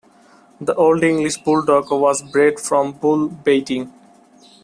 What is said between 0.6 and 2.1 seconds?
Old English Bulldog